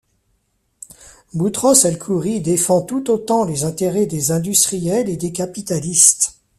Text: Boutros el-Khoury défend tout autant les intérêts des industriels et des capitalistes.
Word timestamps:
Boutros 1.35 1.85
el-Khoury 1.85 2.41
défend 2.41 2.81
tout 2.81 3.11
autant 3.11 3.43
les 3.45 3.65
intérêts 3.65 4.07
des 4.07 4.31
industriels 4.31 5.09
et 5.09 5.15
des 5.15 5.31
capitalistes. 5.31 6.39